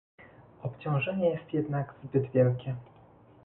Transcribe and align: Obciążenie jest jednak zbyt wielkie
Obciążenie 0.61 1.29
jest 1.29 1.53
jednak 1.53 1.93
zbyt 2.03 2.31
wielkie 2.31 2.75